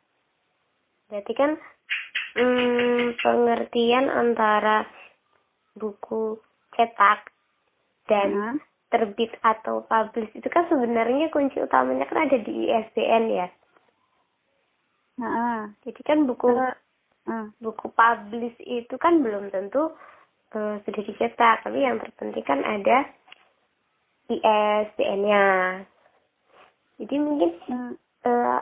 [1.08, 1.60] Berarti kan
[2.36, 4.86] hmm, pengertian antara
[5.76, 6.38] buku
[6.76, 7.32] cetak
[8.08, 8.54] dan Nah,
[8.92, 13.48] terbit atau publish itu kan sebenarnya kunci utamanya kan ada di ISBN ya.
[15.16, 16.52] nah, Jadi kan buku
[17.64, 19.96] buku publish itu kan belum tentu
[20.52, 23.08] eh, sudah dicetak, tapi yang terpenting kan ada
[24.28, 25.44] ISBN-nya.
[27.00, 27.92] Jadi mungkin hmm,
[28.28, 28.60] ah,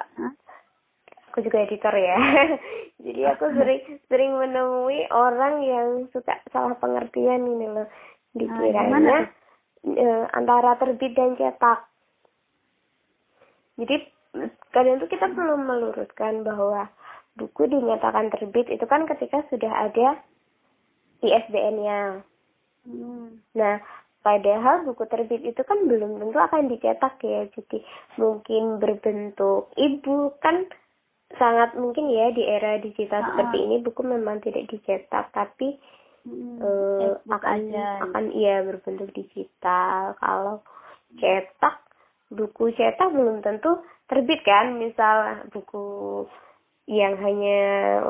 [1.30, 2.18] aku juga editor ya.
[3.06, 7.86] Jadi aku sering sering menemui orang yang suka salah pengertian ini loh.
[8.34, 9.18] gimana Dikiranya
[9.94, 11.86] eh, antara terbit dan cetak.
[13.80, 13.96] Jadi
[14.70, 16.90] kadang tuh kita perlu meluruskan bahwa
[17.38, 20.20] buku dinyatakan terbit itu kan ketika sudah ada
[21.24, 22.20] ISBN-nya.
[22.84, 23.80] hmm, Nah,
[24.20, 27.48] padahal buku terbit itu kan belum tentu akan dicetak ya.
[27.56, 27.80] Jadi
[28.20, 30.68] mungkin berbentuk e-book kan
[31.38, 35.78] sangat mungkin ya di era digital Ah, seperti ini buku memang tidak dicetak tapi
[36.26, 40.18] hmm, eh, akan aja akan iya berbentuk digital.
[40.18, 40.64] Kalau
[41.18, 41.76] cetak
[42.34, 43.78] buku cetak belum tentu
[44.10, 44.74] terbit kan.
[44.74, 46.26] Misal buku
[46.90, 47.58] yang hanya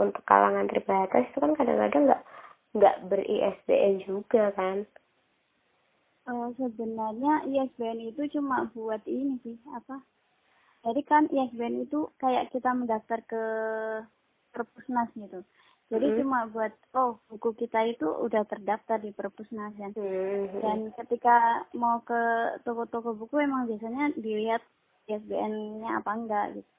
[0.01, 2.23] untuk kalangan terbatas itu kan kadang-kadang nggak
[2.71, 4.89] nggak ber ISBN juga kan
[6.31, 9.99] uh, sebenarnya ISBN itu cuma buat ini sih apa
[10.81, 13.43] jadi kan ISBN itu kayak kita mendaftar ke
[14.51, 15.45] perpusnas gitu
[15.91, 16.17] jadi hmm.
[16.23, 20.63] cuma buat oh buku kita itu udah terdaftar di perpusnas kan hmm.
[20.63, 22.21] dan ketika mau ke
[22.65, 24.63] toko-toko buku emang biasanya dilihat
[25.11, 26.71] ISBN-nya apa enggak gitu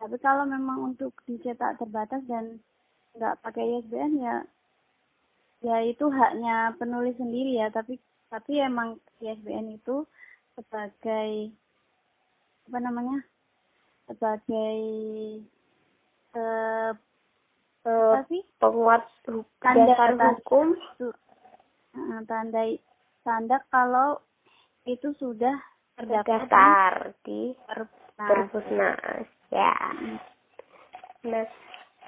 [0.00, 2.56] tapi kalau memang untuk dicetak terbatas dan
[3.18, 4.36] nggak pakai ISBN ya
[5.60, 8.00] ya itu haknya penulis sendiri ya tapi
[8.32, 10.08] tapi emang ISBN itu
[10.56, 11.52] sebagai
[12.70, 13.20] apa namanya
[14.10, 14.78] sebagai
[16.34, 16.90] uh,
[17.86, 19.06] uh, apa sih penguat
[19.62, 22.62] tanda dasar hukum uh, tanda
[23.22, 24.18] tanda kalau
[24.82, 25.54] itu sudah
[25.94, 27.54] terdaftar di
[28.18, 29.74] perpusnas ya
[31.22, 31.46] nah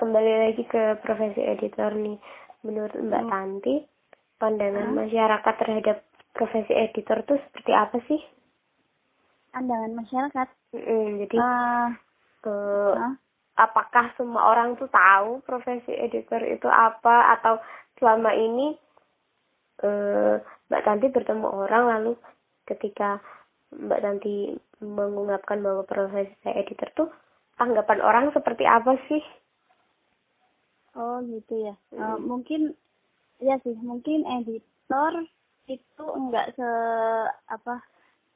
[0.02, 2.18] kembali lagi ke profesi editor nih
[2.66, 3.30] menurut Mbak hmm.
[3.30, 3.74] Tanti
[4.42, 4.98] pandangan hmm.
[4.98, 5.96] masyarakat terhadap
[6.34, 8.20] profesi editor tuh seperti apa sih?
[9.52, 10.48] Pandangan masyarakat.
[10.72, 11.88] Mm, jadi uh,
[12.48, 13.12] uh, uh.
[13.60, 17.60] apakah semua orang tuh tahu profesi editor itu apa atau
[18.00, 18.72] selama ini
[19.84, 20.40] uh,
[20.72, 22.12] Mbak Tanti bertemu orang lalu
[22.64, 23.20] ketika
[23.76, 27.08] Mbak Tanti mengungkapkan bahwa profesi saya editor tuh
[27.60, 29.22] tanggapan orang seperti apa sih?
[30.96, 31.74] Oh gitu ya.
[31.92, 32.00] Hmm.
[32.00, 32.72] Uh, mungkin
[33.36, 35.28] ya sih mungkin editor
[35.68, 36.68] itu enggak se
[37.52, 37.84] apa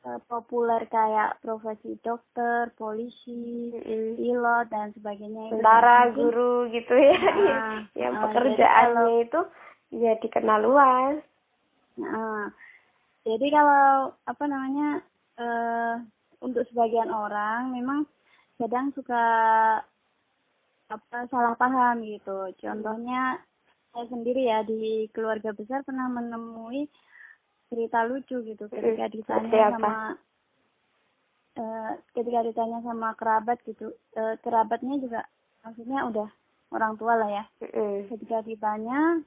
[0.07, 5.51] se populer kayak profesi dokter, polisi, mm pilot dan sebagainya.
[5.51, 7.19] Tentara, guru gitu ya.
[7.19, 9.41] Nah, yang uh, pekerjaannya kalau, itu
[9.99, 11.19] ya dikenal luas.
[11.99, 12.55] Nah,
[13.27, 15.03] jadi kalau apa namanya
[15.43, 15.95] uh,
[16.39, 18.07] untuk sebagian orang memang
[18.63, 19.25] kadang suka
[20.87, 22.55] apa salah paham gitu.
[22.63, 23.43] Contohnya
[23.91, 26.87] saya sendiri ya di keluarga besar pernah menemui
[27.67, 29.95] cerita lucu gitu ketika ditanya sama
[31.59, 35.21] uh, ketika ditanya sama kerabat gitu uh, kerabatnya juga
[35.67, 36.29] maksudnya udah
[36.75, 37.45] orang tua lah ya.
[37.63, 38.11] Mm.
[38.11, 39.23] ketika ditanya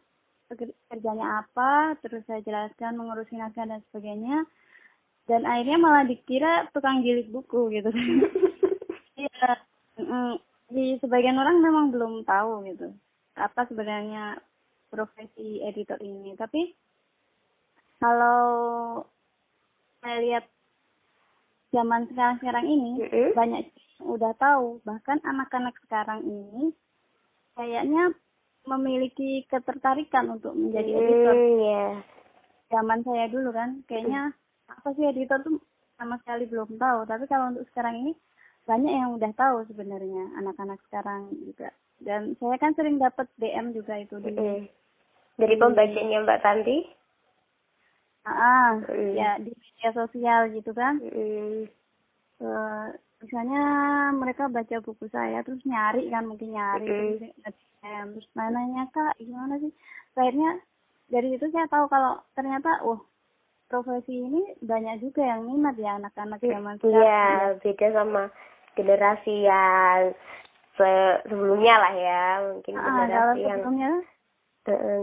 [0.90, 1.94] kerjanya apa?
[2.02, 4.44] Terus saya jelaskan mengurusi naskah dan sebagainya.
[5.30, 7.92] Dan akhirnya malah dikira tukang jilid buku gitu.
[9.20, 9.60] Iya
[10.72, 12.88] di sebagian orang memang belum tahu gitu
[13.36, 14.40] apa sebenarnya
[14.88, 16.40] profesi editor ini.
[16.40, 16.72] Tapi
[18.00, 18.42] kalau
[20.00, 20.46] saya lihat
[21.70, 23.36] zaman sekarang sekarang ini mm-hmm.
[23.36, 23.64] banyak
[24.02, 26.72] udah tahu bahkan anak-anak sekarang ini
[27.54, 28.16] kayaknya
[28.64, 31.36] memiliki ketertarikan untuk menjadi mm, editor.
[31.60, 31.92] Yeah.
[32.72, 34.74] Zaman saya dulu kan kayaknya mm.
[34.80, 35.60] apa sih editor tuh
[36.00, 38.12] sama sekali belum tahu tapi kalau untuk sekarang ini
[38.64, 44.00] banyak yang udah tahu sebenarnya anak-anak sekarang juga dan saya kan sering dapat DM juga
[44.00, 44.64] itu di mm.
[45.36, 46.78] dari pembacanya Mbak Tanti
[48.34, 49.14] ah mm.
[49.18, 51.66] ya di media sosial gitu kan mm.
[52.44, 52.88] uh,
[53.20, 53.64] misalnya
[54.16, 57.34] mereka baca buku saya terus nyari kan mungkin nyari mm.
[58.14, 59.72] terus, nanya kak gimana sih
[60.20, 60.60] akhirnya
[61.08, 63.00] dari situ saya tahu kalau ternyata wah
[63.70, 67.26] profesi ini banyak juga yang minat ya anak-anak zaman sekarang iya
[67.62, 68.24] beda sama
[68.74, 70.14] generasi yang
[70.76, 73.92] sebelumnya lah ya mungkin ah, generasi yang sebelumnya?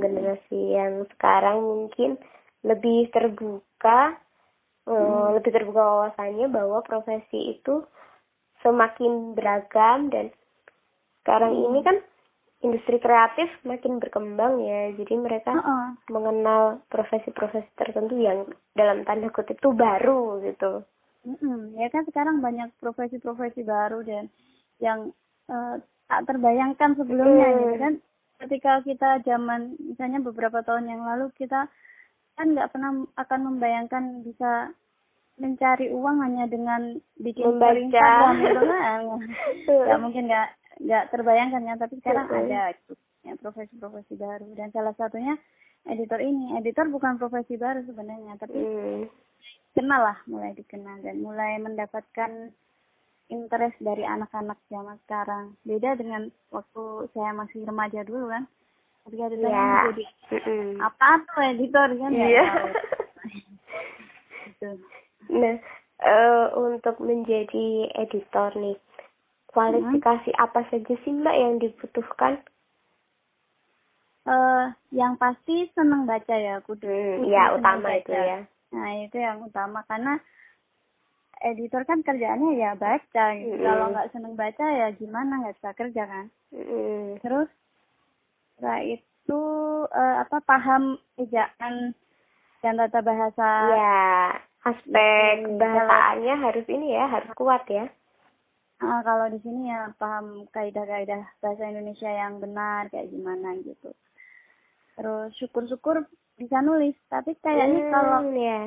[0.03, 2.11] generasi yang sekarang mungkin
[2.67, 4.19] lebih terbuka
[4.85, 5.39] eh, hmm.
[5.39, 7.87] lebih terbuka wawasannya bahwa profesi itu
[8.67, 10.35] semakin beragam dan
[11.23, 11.65] sekarang hmm.
[11.71, 11.97] ini kan
[12.65, 15.87] industri kreatif makin berkembang ya jadi mereka uh -uh.
[16.11, 20.83] mengenal profesi-profesi tertentu yang dalam tanda kutip itu baru gitu
[21.29, 21.61] mm -hmm.
[21.79, 24.33] ya kan sekarang banyak profesi-profesi baru dan
[24.81, 25.13] yang
[25.53, 25.77] uh,
[26.09, 27.57] tak terbayangkan sebelumnya mm.
[27.61, 27.95] gitu kan
[28.37, 31.69] ketika kita zaman misalnya beberapa tahun yang lalu kita
[32.37, 34.71] kan nggak pernah akan membayangkan bisa
[35.37, 37.73] mencari uang hanya dengan bikin membaca.
[37.93, 39.01] kan?
[39.69, 42.41] Nggak mungkin nggak nggak terbayangkan ya tapi sekarang Betul.
[42.49, 42.73] ada
[43.25, 44.49] ya, profesi-profesi baru.
[44.57, 45.37] Dan salah satunya
[45.89, 46.57] editor ini.
[46.61, 49.05] Editor bukan profesi baru sebenarnya tapi hmm.
[49.77, 51.05] kenal lah mulai dikenal.
[51.05, 52.53] Dan mulai mendapatkan
[53.29, 55.53] interest dari anak-anak zaman sekarang.
[55.69, 58.49] Beda dengan waktu saya masih remaja dulu kan
[59.07, 59.83] ketika ditanya yeah.
[59.91, 60.05] jadi
[60.43, 62.29] mm apa tuh editor kan yeah.
[62.29, 62.45] ya
[64.51, 64.69] gitu.
[65.41, 65.57] nah
[66.03, 68.77] uh, untuk menjadi editor nih
[69.51, 70.43] kualifikasi hmm.
[70.43, 72.43] apa saja sih mbak yang dibutuhkan
[74.27, 78.03] uh, yang pasti senang baca ya kudu hmm, ya utama baca.
[78.03, 78.41] itu ya
[78.75, 80.19] nah itu yang utama karena
[81.45, 83.61] editor kan kerjaannya ya baca gitu.
[83.61, 83.65] Mm.
[83.65, 86.27] Kalau nggak seneng baca ya gimana nggak bisa kerja kan.
[86.49, 87.21] Mm.
[87.21, 87.49] Terus
[88.57, 89.41] setelah itu
[89.93, 91.93] uh, apa paham ejaan
[92.65, 93.49] dan tata bahasa.
[93.77, 94.01] Ya,
[94.65, 97.87] aspek Hmm, bahasaannya harus ini ya, harus kuat ya.
[98.81, 103.93] Ah, kalau di sini ya paham kaidah-kaidah bahasa Indonesia yang benar kayak gimana gitu.
[104.97, 106.05] Terus syukur-syukur
[106.37, 108.61] bisa nulis, tapi kayaknya Hmm, kalau ya.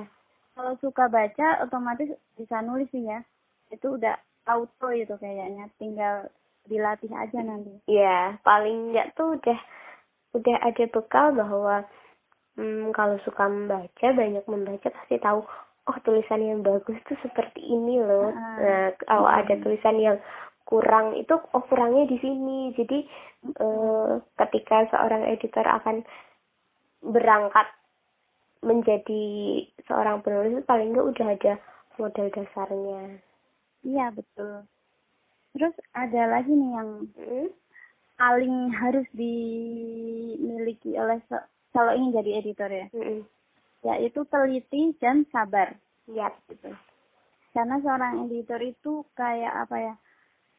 [0.58, 3.21] kalau suka baca otomatis bisa nulis sih ya.
[3.69, 4.17] Itu udah
[4.49, 6.25] auto itu kayaknya, tinggal
[6.69, 7.73] dilatih aja nanti.
[7.89, 9.60] Ya, paling enggak tuh udah
[10.38, 11.89] udah ada bekal bahwa
[12.53, 15.41] hmm, kalau suka membaca, banyak membaca pasti tahu
[15.89, 18.29] oh tulisan yang bagus tuh seperti ini loh.
[18.29, 18.58] Ah.
[18.62, 19.39] Nah, kalau Hmm.
[19.41, 20.17] ada tulisan yang
[20.69, 22.69] kurang itu oh kurangnya di sini.
[22.77, 22.99] Jadi
[23.58, 26.05] eh, ketika seorang editor akan
[27.01, 27.67] berangkat
[28.62, 29.23] menjadi
[29.88, 31.53] seorang penulis paling enggak udah ada
[31.97, 33.01] model dasarnya.
[33.84, 34.67] Iya, betul.
[35.49, 37.47] Terus ada lagi nih yang Hmm?
[38.15, 41.23] paling harus dimiliki oleh
[41.69, 43.23] kalau ingin jadi editor ya, Mm-mm.
[43.81, 45.73] yaitu teliti dan sabar.
[46.07, 46.35] Yap.
[46.47, 46.73] gitu.
[47.49, 49.95] Karena seorang editor itu kayak apa ya?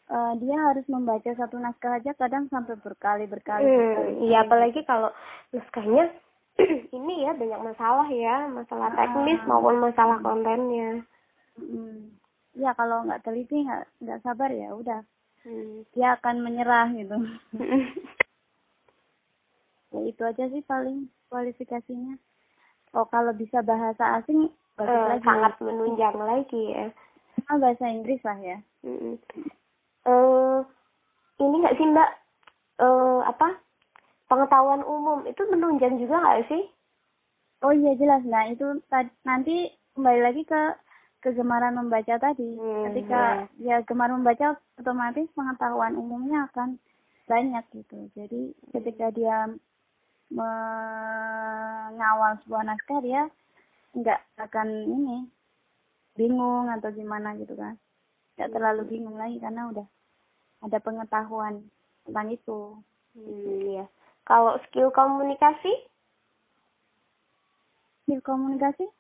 [0.08, 3.62] eh, dia harus membaca satu naskah aja kadang sampai berkali berkali.
[3.62, 5.14] Hmm, iya apalagi kalau
[5.50, 6.10] naskahnya
[6.90, 9.46] ini ya banyak masalah ya, masalah teknis Ah.
[9.46, 11.06] maupun masalah kontennya.
[11.54, 12.10] Mm.
[12.54, 15.00] Ya kalau nggak teliti nggak nggak sabar ya udah
[15.40, 15.88] Hmm.
[15.96, 17.16] dia akan menyerah gitu.
[19.96, 22.20] ya itu aja sih paling kualifikasinya.
[22.92, 25.24] Oh kalau bisa bahasa asing bagus Eh, lagi.
[25.24, 26.92] sangat menunjang lagi ya.
[27.48, 28.58] Ah, bahasa Inggris lah ya.
[28.84, 29.16] Hmm.
[30.04, 30.58] Eh,
[31.40, 32.10] ini nggak sih mbak?
[32.78, 33.56] Eh, apa?
[34.28, 36.68] Pengetahuan umum itu menunjang juga nggak sih?
[37.64, 38.20] Oh iya jelas.
[38.28, 38.76] Nah itu
[39.24, 40.62] nanti kembali lagi ke
[41.20, 42.56] kegemaran membaca tadi.
[42.56, 46.80] Hmm, Ketika ya gemar membaca, otomatis pengetahuan umumnya akan
[47.28, 48.10] banyak gitu.
[48.16, 49.46] Jadi ketika dia
[50.30, 50.78] mengawal
[52.44, 53.30] sebuah naskah dia
[53.94, 55.26] nggak akan ini
[56.14, 57.76] bingung atau gimana gitu kan.
[58.38, 59.86] Nggak terlalu bingung lagi karena udah
[60.64, 61.62] ada pengetahuan
[62.08, 62.76] tentang itu.
[63.14, 63.86] Hmm, ya.
[64.24, 65.90] Kalau skill komunikasi?
[68.10, 68.90] skill komunikasi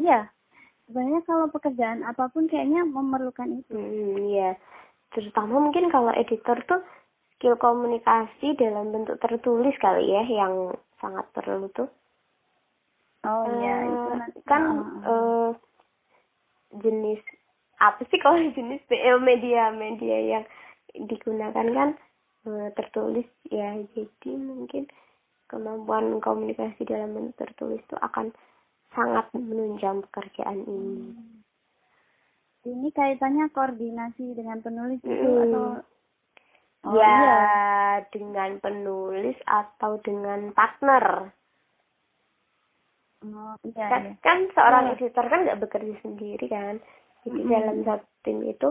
[0.00, 0.32] iya
[0.86, 4.54] sebenarnya kalau pekerjaan apa pun kayaknya memerlukan itu Hmm, ya.
[5.14, 6.80] Terutama mungkin kalau editor tuh
[7.36, 10.54] skill komunikasi dalam bentuk tertulis kali ya yang
[11.02, 11.88] sangat perlu tuh.
[13.26, 14.62] oh iya Eh, itu nanti kan
[15.04, 15.50] eh,
[16.82, 17.20] jenis
[17.80, 20.44] apa sih kalau jenis eh, media-media yang
[20.96, 21.88] digunakan kan
[22.48, 24.88] eh, tertulis ya jadi mungkin
[25.50, 28.32] kemampuan komunikasi dalam bentuk tertulis itu akan
[28.96, 31.12] sangat menunjang pekerjaan ini.
[32.66, 35.42] ini kaitannya koordinasi dengan penulis itu Hmm.
[35.46, 35.66] atau
[36.82, 37.38] oh ya iya
[38.10, 41.30] dengan penulis atau dengan partner.
[43.22, 44.12] oh iya, kan, iya.
[44.18, 44.92] kan seorang Iya.
[44.98, 46.82] editor kan nggak bekerja sendiri kan
[47.22, 47.50] jadi Mm-mm.
[47.50, 48.68] dalam satu tim itu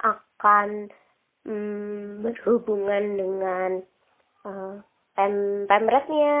[0.00, 0.68] akan
[1.44, 3.70] mm, berhubungan dengan
[4.44, 4.76] uh,
[5.12, 6.36] pem pemretnya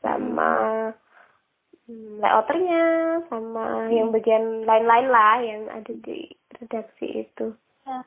[0.00, 0.52] sama
[0.88, 1.09] mm,
[2.20, 2.82] layouternya
[3.26, 7.52] sama yang bagian lain-lain lah yang ada di redaksi itu.
[7.86, 8.04] Ya,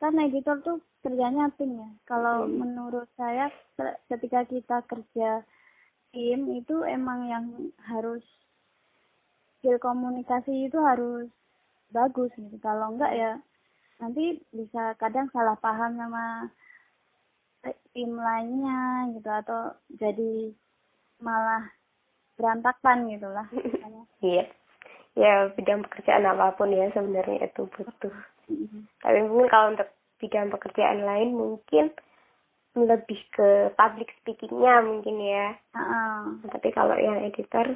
[0.00, 1.90] kan editor tuh kerjanya tim ya.
[2.06, 2.64] Kalau Hmm.
[2.64, 5.42] menurut saya ke- ketika kita kerja
[6.14, 7.44] tim itu emang yang
[7.84, 8.24] harus
[9.58, 11.28] skill komunikasi itu harus
[11.90, 12.56] bagus gitu.
[12.62, 13.32] Kalau enggak ya
[13.98, 16.46] nanti bisa kadang salah paham sama
[17.90, 20.54] tim lainnya gitu atau jadi
[21.18, 21.66] malah
[22.38, 24.02] berantakan gitu lah makanya.
[24.24, 24.44] iya
[25.12, 28.14] ya bidang pekerjaan apa pun ya sebenarnya itu butuh
[28.98, 31.90] tapi mungkin kalau untuk bidang pekerjaan lain mungkin
[32.74, 36.18] lebih ke public speakingnya mungkin ya Heeh.
[36.48, 37.74] tapi kalau yang editor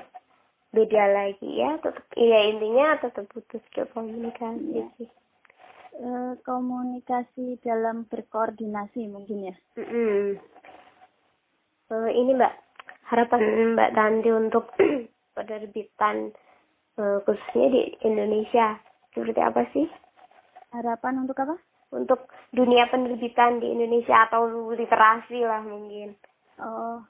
[0.70, 4.87] beda lagi ya tetap ya intinya tetap butuh skill komunikasi Iya.
[4.96, 5.11] sih
[5.92, 10.40] Eh, komunikasi dalam berkoordinasi mungkin ya Mm-mm.
[11.92, 12.55] Eh, ini mbak
[13.12, 14.72] harapan mbak Tanti untuk
[15.37, 16.33] penerbitan
[16.96, 18.81] eh, khususnya di Indonesia.
[19.12, 19.85] Seperti apa sih?
[20.72, 21.61] Harapan untuk apa?
[21.92, 22.25] Untuk
[22.57, 26.16] dunia penerbitan di Indonesia atau literasi lah mungkin.
[26.57, 27.05] Oh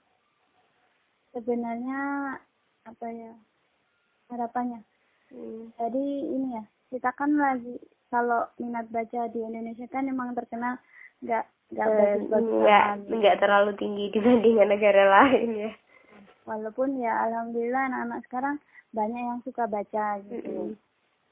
[1.30, 2.00] sebenarnya
[2.84, 3.32] apa ya?
[4.34, 4.82] Harapannya?
[5.32, 5.72] Hmm.
[5.80, 7.80] jadi ini ya kita kan lagi
[8.12, 10.76] kalau minat baca di Indonesia kan emang terkenal
[11.24, 15.72] nggak nggak Eh, nggak nggak terlalu tinggi dibandingkan negara lain ya
[16.44, 18.57] walaupun ya alhamdulillah anak-anak sekarang
[18.92, 20.78] banyak yang suka baca gitu Mm-mm.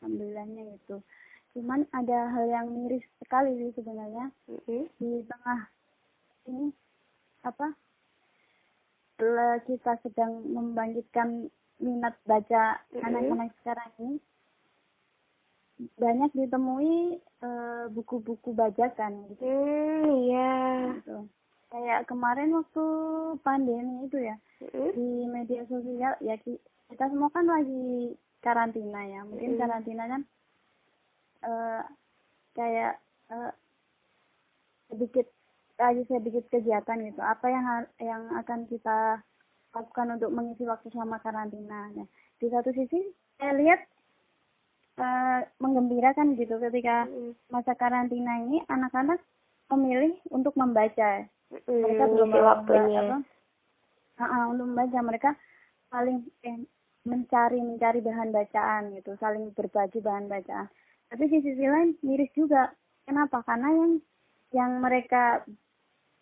[0.01, 0.97] alhamdulillahnya itu
[1.51, 4.87] cuman ada hal yang miris sekali sih sebenarnya Mm-mm.
[4.97, 5.61] di tengah
[6.49, 6.73] ini
[7.43, 7.75] apa
[9.69, 14.17] kita sedang membangkitkan minat baca anak-anak sekarang ini
[15.97, 19.45] banyak ditemui eh, buku-buku bajakan gitu.
[19.45, 20.53] Hmm, iya.
[21.01, 21.19] gitu.
[21.71, 22.85] Kayak kemarin waktu
[23.47, 24.91] pandemi itu ya Mm-mm.
[24.91, 26.59] di media sosial ya ki-
[26.91, 29.23] kita semua kan lagi karantina ya.
[29.23, 29.61] Mungkin Mm.
[29.63, 30.23] karantina kan
[31.41, 31.83] eh,
[32.59, 32.99] kayak
[33.31, 33.53] eh,
[34.91, 35.27] sedikit
[35.79, 37.23] lagi sedikit kegiatan gitu.
[37.23, 37.65] Apa yang
[38.03, 39.23] yang akan kita
[39.71, 41.95] lakukan untuk mengisi waktu selama karantina.
[41.95, 42.07] Nah,
[42.43, 42.99] di satu sisi
[43.39, 43.81] saya lihat
[44.99, 47.39] eh, menggembirakan gitu ketika Mm-mm.
[47.47, 49.23] masa karantina ini anak-anak
[49.71, 51.31] memilih untuk membaca.
[51.51, 53.17] Mereka belum memba- apa,
[54.23, 55.31] ah, untuk membaca mereka
[55.91, 56.63] saling eh,
[57.03, 60.71] mencari mencari bahan bacaan gitu, saling berbagi bahan bacaan.
[61.11, 62.71] Tapi di sisi lain miris juga.
[63.03, 63.43] Kenapa?
[63.43, 63.93] Karena yang
[64.55, 65.43] yang mereka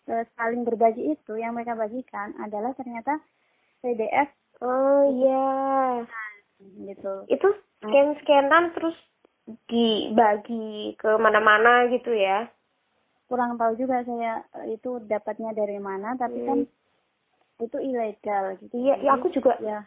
[0.08, 3.20] eh, saling berbagi itu, yang mereka bagikan adalah ternyata
[3.84, 6.02] PDF Oh iya.
[6.58, 7.30] gitu.
[7.30, 8.96] Itu scan-scanan terus
[9.70, 12.50] dibagi ke mana-mana gitu ya.
[13.28, 16.48] Kurang tahu juga saya eh, itu dapatnya dari mana, tapi Hmm.
[16.48, 16.58] kan
[17.58, 18.74] itu ilegal gitu.
[18.78, 19.78] Iya, ya aku juga Ya.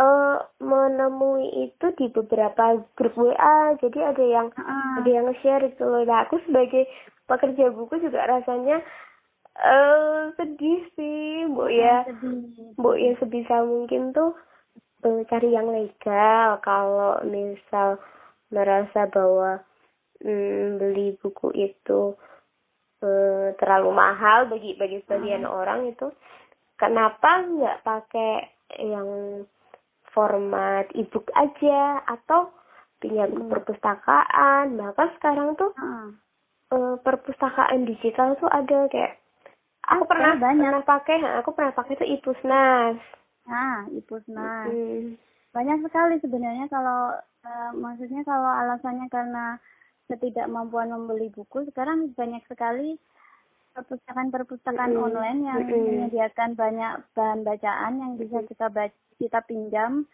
[0.00, 3.76] eh menemui itu di beberapa grup WA.
[3.82, 6.02] Jadi ada yang Ah, ada yang nge-share itu loh.
[6.08, 6.88] Nah, aku sebagai
[7.28, 8.80] pekerja buku juga rasanya
[9.60, 12.04] eh sedih sih, Bu ya.
[12.08, 12.74] sedih.
[12.80, 14.32] Bu ya sebisa mungkin tuh
[15.06, 18.00] eh, cari yang legal kalau misal
[18.54, 19.60] merasa bahwa
[20.24, 22.16] mm, beli buku itu
[23.00, 26.12] eh, terlalu mahal bagi bagi sebagian orang itu
[26.76, 28.32] kenapa nggak pakai
[28.80, 29.08] yang
[30.10, 32.50] format ebook aja atau
[33.00, 33.48] pinjam Hmm.
[33.48, 36.10] perpustakaan bahkan sekarang tuh Ah.
[36.70, 39.16] eh, perpustakaan digital tuh ada kayak
[39.88, 40.68] aku pernah banyak.
[40.68, 42.98] pernah pakai aku pernah pakai tuh ipusnas
[43.40, 44.70] Nah, Ipusnas.
[44.70, 45.18] Hmm.
[45.50, 49.58] Banyak sekali sebenarnya kalau eh, maksudnya kalau alasannya karena
[50.10, 52.98] ketidakmampuan membeli buku, sekarang banyak sekali
[53.78, 55.06] perpustakaan-perpustakaan Mm-mm.
[55.06, 56.10] online yang Mm-mm.
[56.10, 60.10] menyediakan banyak bahan bacaan yang bisa kita baca, kita pinjam,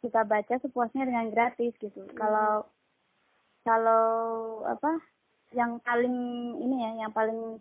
[0.00, 2.08] kita baca sepuasnya dengan gratis gitu.
[2.16, 2.64] Kalau
[3.68, 4.04] kalau
[4.64, 4.96] apa
[5.52, 6.16] yang paling
[6.56, 7.60] ini ya, yang paling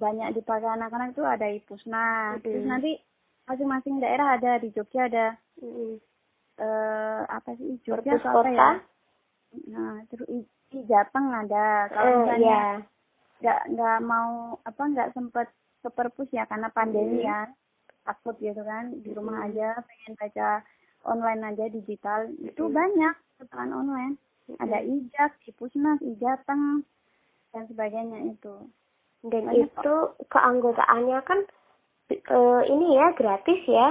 [0.00, 2.40] banyak dipakai anak-anak itu ada Ipusnas.
[2.40, 2.72] Terus Mm-mm.
[2.72, 2.92] nanti
[3.44, 6.02] masing-masing daerah ada di Jogja ada Mm.
[6.58, 8.70] eh apa sih Jogja atau apa ya?
[9.70, 10.38] Nah, terus i,
[10.70, 11.88] di Jateng ada.
[11.90, 12.64] Kalau Eh, misalnya iya.
[13.44, 15.48] nggak nggak mau apa nggak sempet
[15.84, 17.28] ke perpus ya karena pandemi Hmm.
[17.28, 17.38] ya
[18.04, 19.46] takut gitu kan di rumah Hmm.
[19.52, 20.48] aja pengen baca
[21.04, 22.72] online aja digital itu Hmm.
[22.72, 24.14] banyak perpustakaan online
[24.60, 26.84] ada ijak Ipusnas Ijateng
[27.52, 28.54] dan sebagainya itu
[29.28, 29.94] dan banyak itu
[30.28, 31.40] keanggotaannya kan
[32.12, 33.88] eh, ini ya gratis ya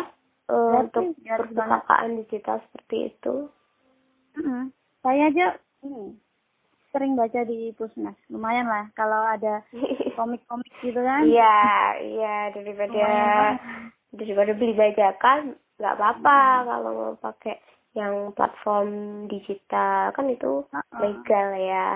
[0.50, 3.36] eh, Gratis, untuk perpustakaan digital seperti itu
[4.34, 4.74] Mm-mm.
[5.04, 6.16] Saya aja ini
[6.96, 8.16] sering baca di Pusnas.
[8.32, 9.66] Lumayan lah kalau ada
[10.18, 11.28] komik-komik gitu kan.
[11.28, 11.58] Iya
[12.00, 13.56] iya daripada Lumayan
[14.14, 16.40] daripada beli bajakan nggak apa-apa
[16.70, 17.60] kalau mau pakai
[17.98, 18.90] yang platform
[19.28, 20.14] digital.
[20.16, 21.00] Kan itu Uh-uh.
[21.02, 21.88] legal ya.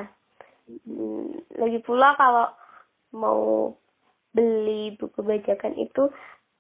[0.83, 2.51] Hmm, lagi pula kalau
[3.15, 3.71] mau
[4.35, 6.11] beli buku bajakan itu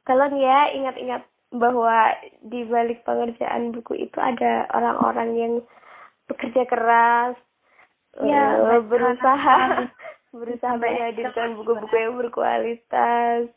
[0.07, 5.53] kalian ya ingat-ingat bahwa di balik pengerjaan buku itu ada orang-orang yang
[6.27, 7.35] bekerja keras
[8.19, 9.57] eh, baca berusaha
[10.37, 13.49] berusaha menghadirkan buku-buku yang berkualitas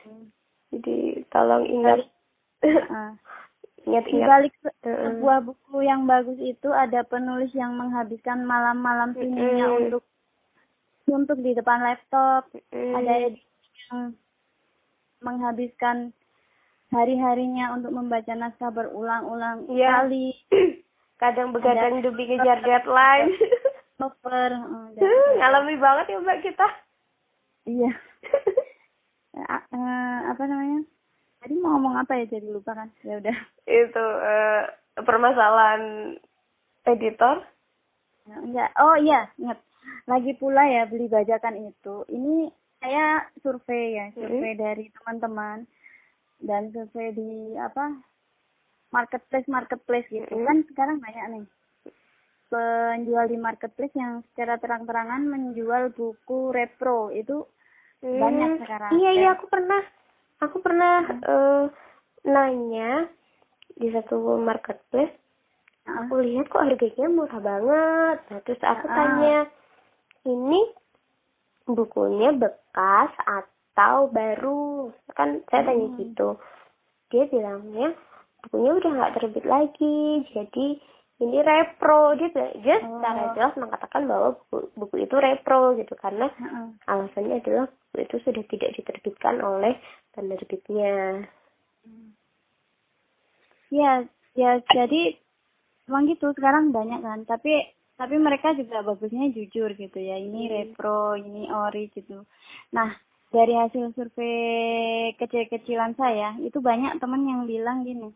[0.00, 0.32] Hmm.
[0.72, 2.08] jadi tolong ingat.
[2.64, 2.72] Di
[3.84, 9.80] ingat-ingat balik sebuah buku yang bagus itu ada penulis yang menghabiskan malam-malam sunyinya Mm-mm.
[9.84, 10.02] untuk
[11.04, 12.48] untuk di depan laptop.
[12.72, 12.96] Mm.
[12.96, 14.16] Ada yang
[15.20, 16.16] menghabiskan
[16.88, 20.00] hari-harinya untuk membaca naskah berulang-ulang Iya.
[20.00, 20.32] kali.
[21.20, 23.30] kadang begadang demi ngejar deadline
[24.96, 26.68] dan- ngalami banget ya mbak kita
[27.68, 27.92] Iya.
[29.30, 30.82] Eh, eh, apa namanya?
[31.38, 32.90] Tadi mau ngomong apa ya jadi lupa kan?
[33.06, 33.36] Ya udah.
[33.62, 34.62] itu eh,
[34.98, 36.18] permasalahan
[36.82, 37.38] editor
[38.26, 38.70] Nah, enggak.
[38.74, 39.62] Oh iya, ingat.
[40.10, 42.02] Lagi pula ya beli bajakan itu.
[42.10, 42.50] Ini
[42.82, 45.62] saya survei ya, survei dari teman-teman
[46.42, 48.02] dan survei di apa?
[48.90, 50.28] Marketplace marketplace gitu.
[50.28, 50.44] Mm.
[50.44, 51.44] Kan sekarang banyak nih
[52.50, 57.46] penjual di marketplace yang secara terang-terangan menjual buku repro itu
[58.02, 58.90] banyak Hmm, sekarang.
[58.96, 59.82] iya iya aku pernah
[60.40, 61.64] aku pernah eh,
[62.26, 63.06] nanya
[63.76, 65.14] di satu marketplace
[65.86, 65.94] Heeh.
[66.00, 68.96] aku lihat kok harganya murah banget nah terus aku Ah.
[68.96, 69.36] tanya
[70.26, 70.60] ini
[71.64, 75.98] bukunya bekas atau baru kan saya tanya Hmm.
[76.02, 76.28] gitu
[77.14, 77.94] dia bilangnya
[78.46, 80.66] bukunya udah nggak terbit lagi jadi
[81.20, 82.28] ini repro dia
[82.64, 82.96] dia Oh.
[82.96, 86.66] secara jelas mengatakan bahwa buku, buku itu repro gitu karena Heeh.
[86.88, 89.76] alasannya adalah buku itu sudah tidak diterbitkan oleh
[90.16, 91.26] penerbitnya
[93.70, 94.02] Ya,
[94.34, 95.14] ya jadi
[95.86, 97.22] emang gitu sekarang banyak kan.
[97.22, 100.18] Tapi tapi mereka juga bagusnya jujur gitu ya.
[100.18, 100.52] Ini Hmm.
[100.52, 102.26] repro, ini ori gitu.
[102.74, 102.90] Nah,
[103.30, 108.10] dari hasil survei kecil-kecilan saya, itu banyak teman yang bilang gini.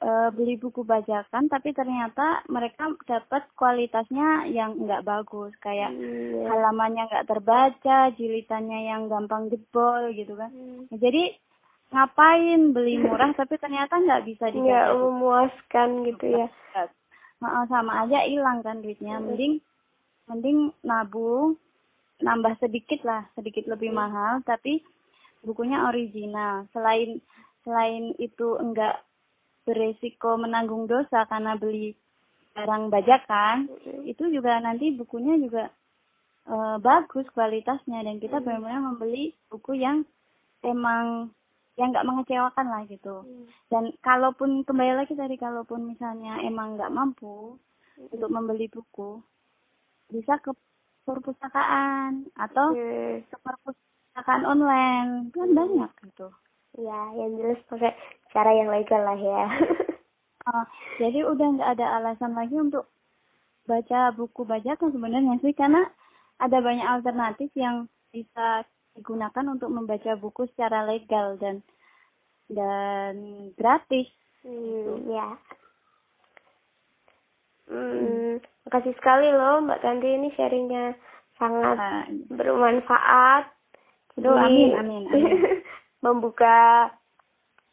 [0.00, 5.52] "Eh, beli buku bajakan tapi ternyata mereka dapat kualitasnya yang nggak bagus.
[5.60, 6.56] Kayak Hmm, ya.
[6.56, 10.48] halamannya nggak terbaca, jilitannya yang gampang jebol gitu kan.
[10.48, 10.88] Hmm.
[10.88, 11.36] Nah, jadi
[11.92, 16.48] ngapain beli murah tapi ternyata nggak bisa nggak dibaca memuaskan gitu ya.
[17.40, 19.20] Heeh, sama aja hilang kan duitnya.
[19.20, 19.60] Mending
[20.32, 21.60] mending nabung
[22.24, 24.80] nambah sedikit lah sedikit lebih mahal tapi
[25.44, 26.64] bukunya original.
[26.72, 27.20] Selain
[27.68, 28.96] selain itu enggak
[29.70, 31.94] beresiko menanggung dosa karena beli
[32.58, 33.70] barang bajakan
[34.02, 35.70] itu juga nanti bukunya juga
[36.50, 40.02] eh, bagus kualitasnya dan kita benar-benar membeli buku yang
[40.66, 41.30] emang
[41.78, 43.24] yang nggak mengecewakan lah gitu.
[43.70, 47.56] Dan kalaupun kembali lagi tadi kalaupun misalnya emang nggak mampu
[47.96, 49.22] untuk membeli buku
[50.10, 50.50] bisa ke
[51.06, 53.22] perpustakaan atau Hmm.
[53.24, 56.28] ke perpustakaan online kan banyak gitu
[56.78, 57.92] ya yang jelas pakai
[58.30, 59.44] cara yang legal lah ya
[60.46, 60.64] Ah,
[61.02, 62.86] jadi udah nggak ada alasan lagi untuk
[63.66, 65.86] baca buku bajakan sebenarnya sih karena
[66.40, 68.64] ada banyak alternatif yang bisa
[68.96, 71.62] digunakan untuk membaca buku secara legal dan
[72.50, 73.14] dan
[73.54, 74.10] gratis.
[74.42, 75.38] Hmm, ya.
[77.70, 80.98] Hmm, makasih sekali loh Mbak Tanti ini sharingnya
[81.38, 82.02] sangat Nah,
[82.34, 83.46] bermanfaat.
[84.18, 85.38] Aduh, amin, amin, amin.
[86.00, 86.88] membuka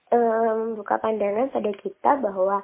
[0.07, 2.63] eh, membuka pandangan pada kita bahwa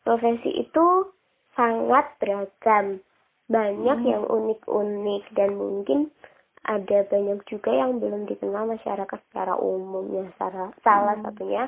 [0.00, 1.12] profesi itu
[1.52, 3.04] sangat beragam.
[3.50, 4.08] Banyak Hmm.
[4.08, 6.08] yang unik-unik dan mungkin
[6.64, 11.26] ada banyak juga yang belum dikenal masyarakat secara umum ya salah, salah Hmm.
[11.26, 11.66] satunya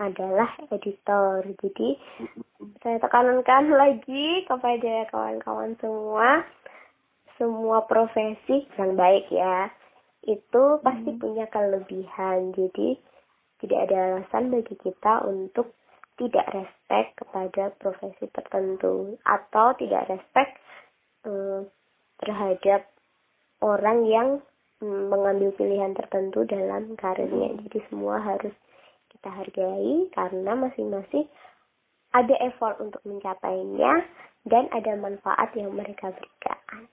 [0.00, 1.88] adalah editor jadi
[2.80, 6.46] saya tekankan lagi kepada kawan-kawan semua
[7.36, 9.68] semua profesi yang baik ya
[10.28, 11.20] itu pasti Hmm.
[11.20, 13.00] punya kelebihan jadi
[13.60, 15.72] tidak ada alasan bagi kita untuk
[16.20, 20.52] tidak respect kepada profesi tertentu atau tidak respect
[21.24, 21.64] eh,
[22.20, 22.88] terhadap
[23.60, 24.28] orang yang
[24.80, 27.56] mm, mengambil pilihan tertentu dalam karirnya.
[27.64, 28.52] Jadi semua harus
[29.12, 31.28] kita hargai karena masing-masing
[32.10, 34.04] ada effort untuk mencapainya
[34.48, 36.88] dan ada manfaat yang mereka berikan.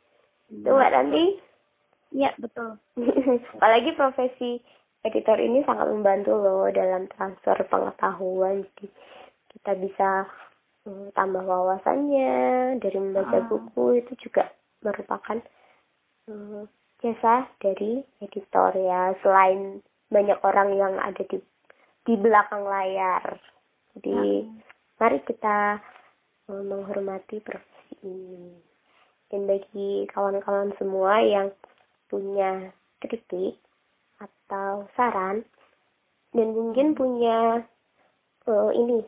[0.51, 1.25] Itu Mbak Tanti.
[2.11, 2.79] Iya betul.
[3.59, 4.61] Apalagi profesi
[5.03, 8.63] editor ini sangat membantu loh dalam transfer pengetahuan.
[8.75, 8.87] Jadi
[9.55, 10.09] kita bisa
[10.87, 12.31] mm, tambah wawasannya
[12.79, 13.47] dari membaca Ah.
[13.47, 14.51] buku itu juga
[14.83, 15.39] merupakan
[16.31, 16.63] mm,
[17.03, 21.37] jasa dari editor ya selain banyak orang yang ada di
[22.07, 23.35] di belakang layar.
[23.95, 24.47] Jadi
[24.97, 25.83] mari kita
[26.47, 28.55] mm, menghormati profesi ini.
[29.27, 31.51] Dan bagi kawan-kawan semua yang
[32.07, 32.71] punya
[33.03, 33.59] kritik
[34.17, 35.45] atau saran
[36.33, 37.61] dan mungkin punya
[38.47, 39.05] eh, ini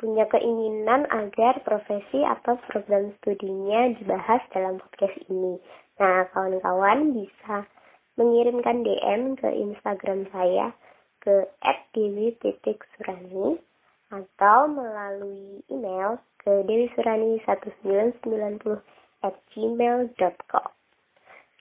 [0.00, 5.60] punya keinginan agar profesi atau program studinya dibahas dalam podcast ini.
[6.00, 7.68] Nah, kawan-kawan bisa
[8.16, 10.72] mengirimkan DM ke Instagram saya
[11.20, 11.44] ke
[11.92, 13.60] @dewi.surani
[14.08, 18.80] atau melalui email ke dewisurani1990
[19.20, 20.79] at gmail.com.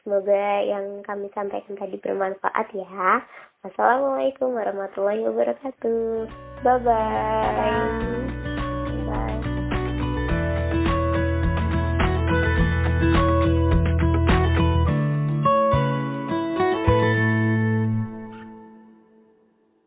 [0.04, 3.24] Semoga yang kami sampaikan tadi bermanfaat ya.
[3.64, 6.28] Wassalamualaikum warahmatullahi wabarakatuh.
[6.64, 8.19] Bye-bye.